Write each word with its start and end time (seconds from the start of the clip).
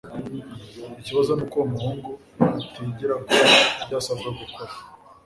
Ikibazo 0.99 1.31
nuko 1.33 1.55
uwo 1.57 1.67
muhungu 1.73 2.11
atigera 2.47 3.13
akora 3.19 3.47
ibyo 3.81 3.95
asabwa 4.01 4.29
gukora 4.39 4.71